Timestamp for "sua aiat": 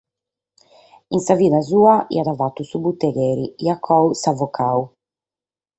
1.69-2.29